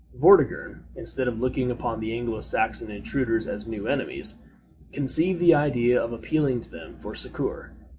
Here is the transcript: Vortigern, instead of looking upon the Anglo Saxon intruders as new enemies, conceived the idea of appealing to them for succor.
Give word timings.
Vortigern, 0.15 0.85
instead 0.95 1.27
of 1.27 1.39
looking 1.39 1.69
upon 1.69 1.99
the 1.99 2.11
Anglo 2.17 2.41
Saxon 2.41 2.89
intruders 2.89 3.45
as 3.45 3.67
new 3.67 3.85
enemies, 3.87 4.33
conceived 4.91 5.39
the 5.39 5.53
idea 5.53 6.01
of 6.01 6.11
appealing 6.11 6.59
to 6.61 6.71
them 6.71 6.95
for 6.95 7.13
succor. 7.13 7.73